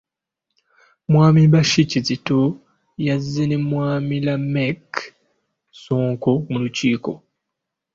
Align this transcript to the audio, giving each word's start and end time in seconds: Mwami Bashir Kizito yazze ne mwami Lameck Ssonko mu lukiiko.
Mwami 1.11 1.41
Bashir 1.53 1.85
Kizito 1.91 2.39
yazze 3.07 3.43
ne 3.47 3.57
mwami 3.67 4.15
Lameck 4.27 4.85
Ssonko 5.73 6.31
mu 6.49 6.57
lukiiko. 6.63 7.11